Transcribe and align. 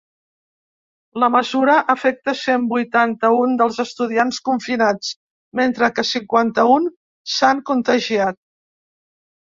La 1.23 1.27
mesura 1.33 1.75
afecta 1.93 2.33
cent 2.39 2.65
vuitanta-un 2.71 3.53
dels 3.61 3.77
estudiants 3.85 4.39
confinats, 4.49 5.13
mentre 5.61 5.91
que 5.99 6.09
cinquanta-un 6.15 6.89
s’han 7.35 7.63
contagiat. 7.73 8.41